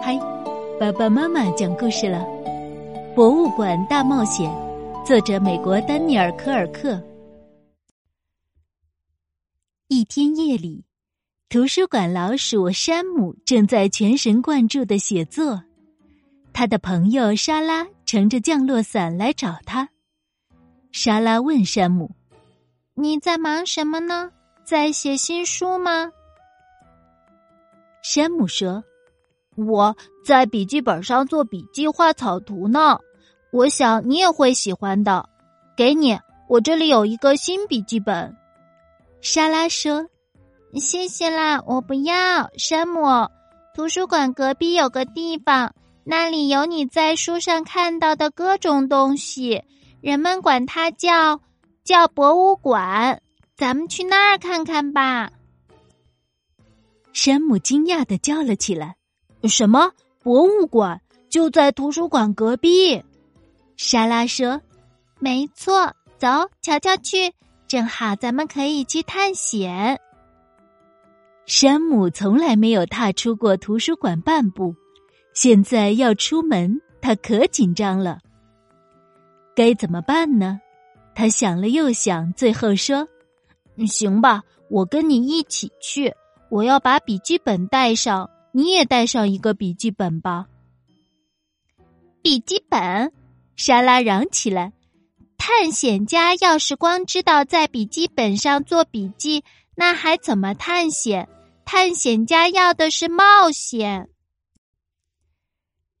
[0.00, 0.16] 嗨，
[0.78, 2.18] 爸爸妈妈讲故事了，
[3.14, 4.50] 《博物馆大冒险》，
[5.04, 7.02] 作者美国丹尼尔·科尔克。
[9.88, 10.84] 一天夜里，
[11.48, 15.62] 图书馆老鼠山姆正在全神贯注的写作，
[16.52, 19.88] 他的朋友莎拉乘着降落伞来找他。
[20.92, 22.10] 莎拉问山姆
[22.94, 24.30] ：“你在忙什么呢？
[24.64, 26.10] 在写新书吗？”
[28.02, 28.82] 山姆说。
[29.66, 32.98] 我在笔记本上做笔记、画草图呢，
[33.50, 35.28] 我想你也会喜欢的。
[35.76, 36.18] 给你，
[36.48, 38.36] 我这里有一个新笔记本。
[39.20, 40.06] 莎拉说
[40.74, 43.28] ：“谢谢啦，我不要。”山姆，
[43.74, 49.62] 图书馆隔壁有个地方，那里有你在书上看到的各种东西，
[50.00, 51.40] 人们管它叫
[51.82, 53.20] 叫博物馆。
[53.56, 55.32] 咱们去那儿看看吧。
[57.12, 58.97] 山姆惊讶的叫了起来。
[59.44, 59.92] 什么
[60.22, 63.02] 博物馆就在图书馆隔壁？
[63.76, 64.60] 莎拉说
[65.20, 66.26] ：“没错，走，
[66.60, 67.32] 瞧瞧去，
[67.68, 70.00] 正好咱们可以去探险。”
[71.46, 74.74] 山姆从来没有踏出过图书馆半步，
[75.32, 78.18] 现在要出门，他可紧张了。
[79.54, 80.60] 该怎么办呢？
[81.14, 83.08] 他想了又想，最后说
[83.86, 86.12] ：“行吧，我跟你一起去。
[86.50, 90.46] 我要把笔记本带上。”你也带上一个笔记本吧。
[92.22, 93.12] 笔记本，
[93.56, 94.72] 莎拉嚷起来
[95.38, 99.44] ：“探险家要是光知道在笔记本上做笔记，
[99.76, 101.28] 那还怎么探险？
[101.64, 104.08] 探险家要的是冒险。”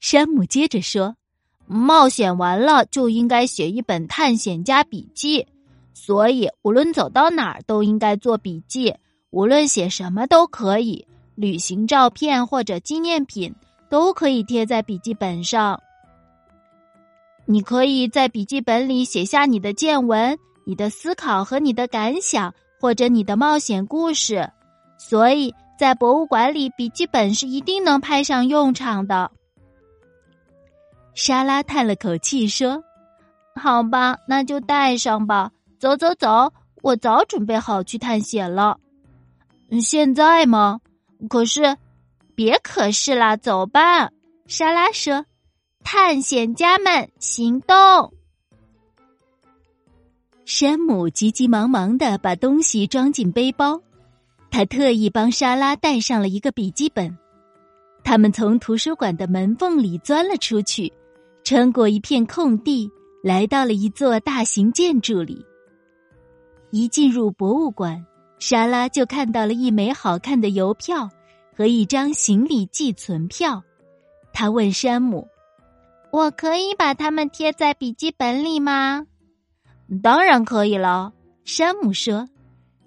[0.00, 1.16] 山姆接着说
[1.66, 5.46] ：“冒险完了就应该写一本探险家笔记，
[5.94, 8.94] 所以无论走到哪儿都应该做笔记，
[9.30, 13.54] 无论写什么都可以。”旅行照片或者纪念品
[13.88, 15.80] 都可以贴在笔记本上。
[17.44, 24.48] 你可以在笔记本里写下你的见闻、你的思考和你的感想，或者你的冒险故事。
[24.96, 29.30] 所以在博物馆里，笔记本是一定能派上用场的。
[31.14, 32.82] 莎拉叹了口气说
[33.60, 35.50] ：“好吧，那就带上吧。
[35.80, 38.78] 走走走，我早准备好去探险了。
[39.80, 40.80] 现在吗？”
[41.28, 41.76] 可是，
[42.34, 44.10] 别可是啦，走吧。
[44.46, 45.24] 莎拉说
[45.84, 48.12] ：“探险家们，行动！”
[50.44, 53.80] 山姆急急忙忙的把东西装进背包，
[54.50, 57.16] 他特意帮莎拉带上了一个笔记本。
[58.04, 60.92] 他们从图书馆的门缝里钻了出去，
[61.44, 62.90] 穿过一片空地，
[63.22, 65.46] 来到了一座大型建筑里。
[66.70, 68.04] 一进入博物馆。
[68.44, 71.08] 莎拉就看到了一枚好看的邮票
[71.56, 73.62] 和一张行李寄存票，
[74.32, 75.28] 他问山姆
[76.10, 79.06] ：“我可以把它们贴在笔记本里吗
[80.02, 81.12] ？”“当然可以了。”
[81.46, 82.26] 山姆说，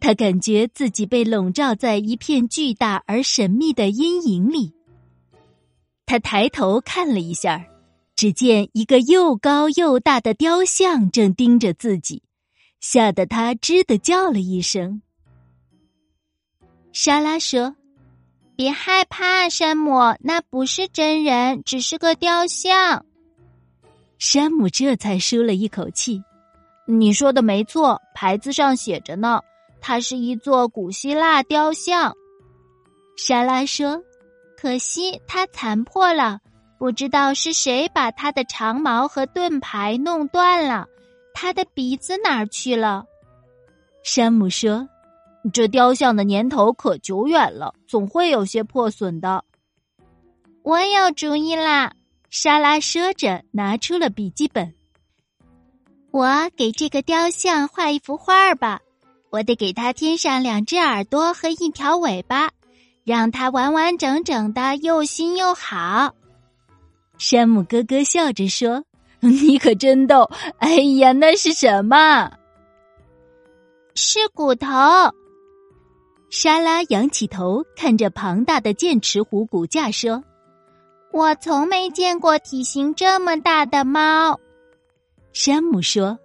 [0.00, 4.72] 他感觉自己被笼罩在一片巨大而神秘的阴影里。
[6.06, 7.62] 他抬头看了一下，
[8.16, 12.22] 只见一个又高又大的雕像正盯着自己，
[12.80, 15.02] 吓得他吱的叫了一声。
[16.92, 17.74] 莎拉说
[18.54, 23.06] ：“别害怕，山姆，那不是真人，只是个雕像。”
[24.20, 26.22] 山姆这才舒了一口气。
[26.86, 29.40] “你说的没错，牌子上写着呢，
[29.80, 32.14] 它是一座古希腊雕像。”
[33.16, 34.02] 莎拉说
[34.60, 36.40] ：“可惜它残破了，
[36.78, 40.86] 不知道是谁把它的长矛和盾牌弄断了。
[41.32, 43.06] 它的鼻子哪儿去了？”
[44.04, 44.86] 山姆说。
[45.50, 49.44] 这雕像的年头可久远了，总会有些破损的。
[50.62, 51.94] 我有主意啦！
[52.30, 54.72] 莎拉说着，拿出了笔记本。
[56.12, 58.80] 我给这个雕像画一幅画儿吧，
[59.30, 62.50] 我得给它添上两只耳朵和一条尾巴，
[63.02, 66.14] 让它完完整整的，又新又好。
[67.18, 68.84] 山姆咯咯笑着说
[69.20, 70.30] ：“你可真逗！
[70.58, 72.30] 哎呀，那是什么？
[73.94, 74.68] 是骨头。”
[76.34, 80.24] 莎拉仰起头，看着庞大的剑齿虎骨架，说
[81.12, 84.40] ：“我从没见过体型这么大的猫。”
[85.34, 86.18] 山姆说：“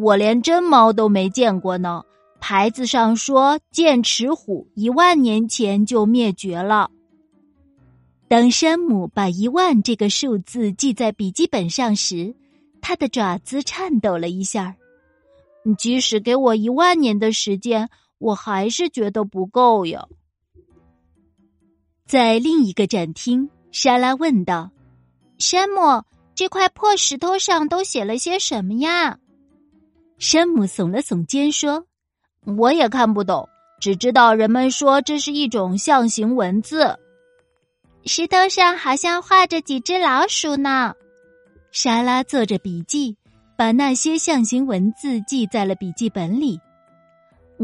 [0.00, 2.02] 我连真猫都没见过呢。
[2.40, 6.90] 牌子上说剑齿虎一万年前就灭绝了。”
[8.28, 12.34] 当山姆把一万这个数字记在笔记本上时，
[12.80, 14.74] 他的爪子颤抖了一下。
[15.76, 17.90] 即使给我一万年的时间。
[18.24, 20.06] 我还是觉得不够呀。
[22.06, 24.70] 在另一个展厅，莎拉问道
[25.36, 26.02] ：“山姆，
[26.34, 29.18] 这块破石头上都写了些什么呀？”
[30.16, 31.84] 山姆耸了耸肩说
[32.56, 33.46] ：“我也看不懂，
[33.78, 36.98] 只知道人们说这是一种象形文字。
[38.06, 40.94] 石头上好像画着几只老鼠呢。”
[41.72, 43.18] 莎拉做着笔记，
[43.58, 46.58] 把那些象形文字记在了笔记本里。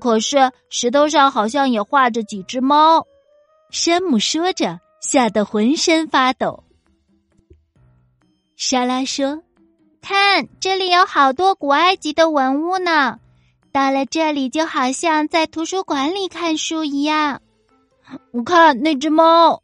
[0.00, 3.06] 可是石头上好像也画着几只猫。
[3.70, 6.64] 山姆说着，吓得浑身发抖。
[8.56, 9.42] 莎拉说。
[10.02, 13.18] 看，这里有好多古埃及的文物呢。
[13.72, 17.42] 到了这里，就好像在图书馆里看书一样。
[18.30, 19.60] 我看那只猫，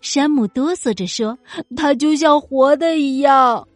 [0.00, 1.36] 山姆哆嗦着说
[1.76, 3.66] ：“它就像活的一样。”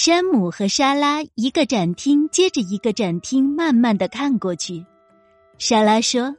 [0.00, 4.86] 山姆和莎拉一个展厅接着一个展厅，慢慢的看过去。
[5.58, 6.36] 莎拉说：“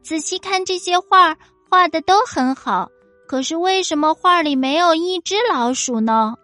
[0.00, 1.36] 仔细看这些画，
[1.68, 2.88] 画的都很好。”
[3.26, 6.36] 可是为什么画里没有一只老鼠呢？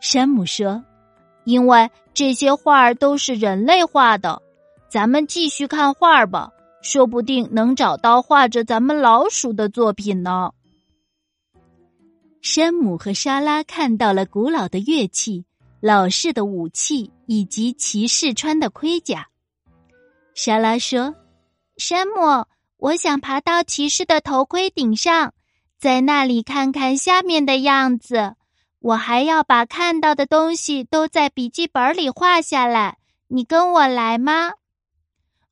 [0.00, 0.82] 山姆说
[1.44, 4.40] ：“因为这些画都是人类画的。
[4.88, 6.50] 咱们继续看画吧，
[6.80, 10.50] 说不定能找到画着咱们老鼠的作品呢。”
[12.40, 15.44] 山姆和莎拉看到了古老的乐器、
[15.80, 19.28] 老式的武器以及骑士穿的盔甲。
[20.34, 21.14] 莎拉说
[21.78, 22.46] ：“山姆，
[22.76, 25.34] 我想爬到骑士的头盔顶上。”
[25.78, 28.34] 在那里看看下面的样子，
[28.80, 32.98] 我还要把看到的东西都在笔记本里画下来。
[33.28, 34.50] 你跟我来吗？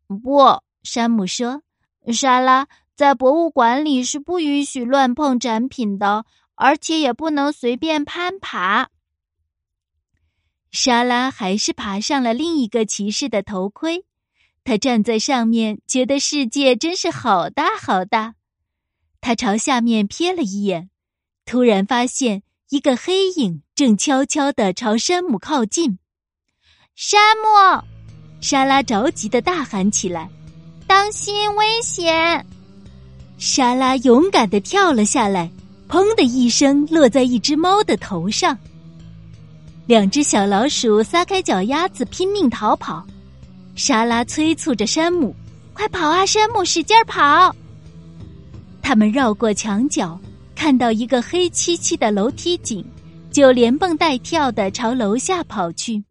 [0.08, 1.62] 不，山姆说。
[2.12, 6.24] 莎拉，在博物馆里是不允许乱碰展品的，
[6.56, 8.88] 而且也不能随便攀爬。
[10.76, 14.04] 莎拉还是爬上了另一个骑士的头盔，
[14.62, 18.34] 他站在上面，觉得世界真是好大好大。
[19.22, 20.90] 他朝下面瞥了一眼，
[21.46, 25.98] 突然发现一个黑影正悄悄地朝山姆靠近。
[26.94, 27.82] 山姆，
[28.42, 30.28] 莎拉着急的大喊起来
[30.86, 32.44] ：“当心，危险！”
[33.38, 35.50] 莎拉勇敢的跳了下来，
[35.88, 38.56] 砰的一声落在一只猫的头上。
[39.86, 43.06] 两只小老鼠撒开脚丫子拼命逃跑，
[43.76, 45.32] 莎拉催促着山姆
[45.72, 47.54] ：“快跑啊，山姆，使劲跑！”
[48.82, 50.18] 他们绕过墙角，
[50.56, 52.84] 看到一个黑漆漆的楼梯井，
[53.30, 56.02] 就连蹦带跳的朝楼下跑去。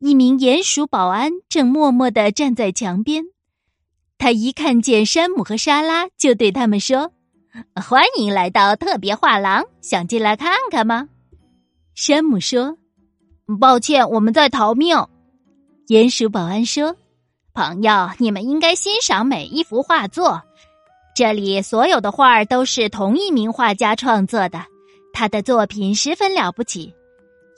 [0.00, 3.24] 一名鼹鼠保安正默默的站在墙边，
[4.18, 7.12] 他一看见山姆和莎拉，就对他们说
[7.74, 11.08] ：“欢迎来到特别画廊，想进来看看吗？”
[12.02, 12.78] 山姆说
[13.60, 14.96] ：“抱歉，我们在逃命。”
[15.86, 16.96] 鼹鼠保安说
[17.52, 20.42] ：“朋友，你们应该欣赏每一幅画作。”
[21.14, 24.64] 这里所有的画都是同一名画家创作的，
[25.12, 26.94] 他的作品十分了不起。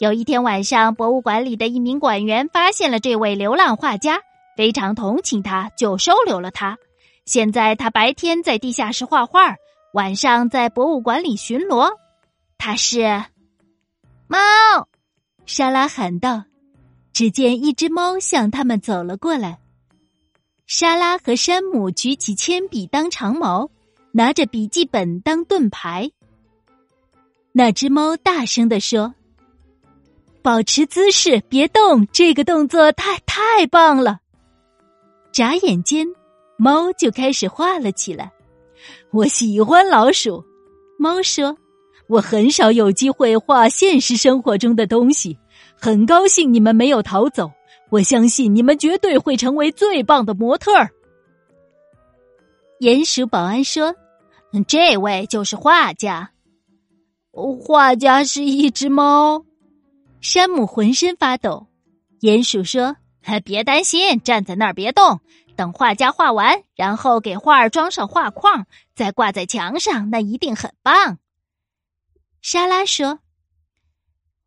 [0.00, 4.18] 有一天晚上，博物馆里的一名馆员发现了这位流浪画家，
[4.56, 6.76] 非常同情他，就收留了他。
[7.26, 9.54] 现在他白天在地下室画画，
[9.94, 11.88] 晚上在博物馆里巡逻。
[12.58, 13.22] 他是
[14.32, 14.88] 猫，
[15.44, 16.44] 莎拉喊道。
[17.12, 19.58] 只见一只猫向他们走了过来。
[20.66, 23.70] 莎拉和山姆举起铅笔当长矛，
[24.12, 26.10] 拿着笔记本当盾牌。
[27.52, 29.14] 那只猫大声的说
[30.40, 34.20] ：“保持姿势，别动，这个动作太太棒了。”
[35.30, 36.06] 眨眼间，
[36.56, 38.32] 猫就开始画了起来。
[39.10, 40.42] 我喜欢老鼠，
[40.98, 41.54] 猫说
[42.12, 45.38] ：“我很少有机会画现实生活中的东西，
[45.80, 47.50] 很高兴你们没有逃走。”
[47.88, 50.90] 我相信你们绝对会成为最棒的模特儿。
[52.80, 53.94] 鼹鼠保安说
[54.66, 56.30] ：“这位就是画家。”
[57.32, 59.44] 画家是一只猫。
[60.22, 61.66] 山姆浑身发抖。
[62.20, 62.96] 鼹鼠说
[63.44, 65.20] ：“别担心，站在那儿别动，
[65.54, 71.18] 等画家画完，然后给画儿装上画框，再挂在墙上，那一定很棒。”
[72.42, 73.20] 莎拉说：“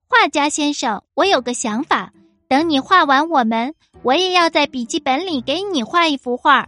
[0.05, 2.11] 画家先生，我有个想法。”
[2.47, 3.73] 等你画完我们，
[4.03, 6.67] 我也要在笔记本里给你画一幅画。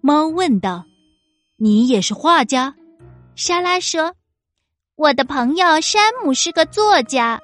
[0.00, 0.84] 猫问道
[1.56, 2.74] ：“你也是画家？”
[3.36, 4.14] 莎拉说
[4.96, 7.38] ：“我的朋友山姆是个作家。”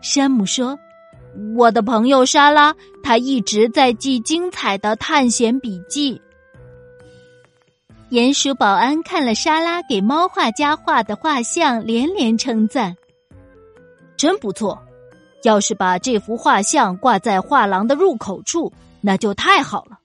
[0.00, 0.78] 山姆说
[1.58, 6.20] ：“我的朋友莎拉，他一直在记精彩的探险笔记。”
[8.10, 12.96] 鼹鼠保安看了莎拉给猫画家画的画像，连连称赞
[14.16, 14.80] ：“真不错。”
[15.42, 19.98] 要是把这幅画像挂在画廊的入口处，那就太好了。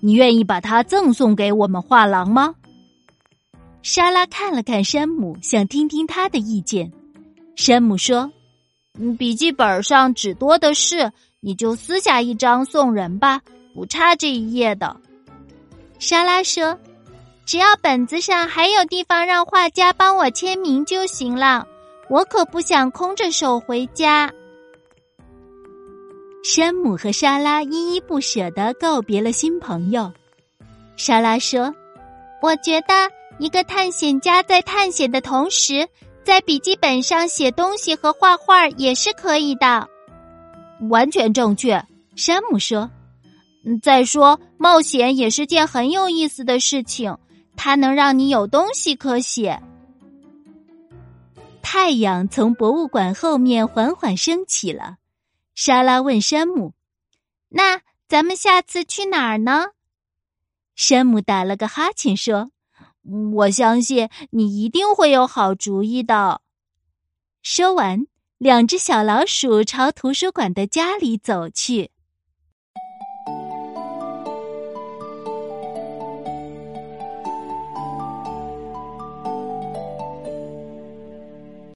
[0.00, 2.54] 你愿意把它赠送给我们画廊吗？
[3.82, 6.92] 莎拉看了看山姆，想听听他的意见。
[7.56, 8.30] 山姆说：“，
[9.18, 11.10] 笔记本上纸多的是，
[11.40, 13.40] 你就撕下一张送人吧，
[13.74, 14.96] 不差这一页的。”
[15.98, 16.78] 莎拉说
[17.46, 21.66] ：“只要本子上还有地方让画家帮我签名就行了，
[22.10, 24.30] 我可不想空着手回家。”
[26.44, 30.12] 山姆和莎拉依依不舍的告别了新朋友。
[30.96, 31.74] 莎拉说
[32.42, 35.88] ：“我觉得一个探险家在探险的同时，
[36.24, 39.88] 在笔记本上写东西和画画也是可以的。”
[40.90, 41.84] 完全正确，
[42.16, 42.90] 山姆说。
[43.82, 47.16] 再说，冒险也是件很有意思的事情，
[47.56, 49.60] 它能让你有东西可写。
[51.62, 54.98] 太阳从博物馆后面缓缓升起了。
[55.54, 56.74] 莎拉问山姆
[57.50, 59.66] ：“那咱们下次去哪儿呢？”
[60.76, 62.50] 山姆打了个哈欠说
[63.34, 66.42] ：“我相信你一定会有好主意的。”
[67.42, 68.06] 说完，
[68.38, 71.90] 两只小老鼠朝图书馆的家里走去。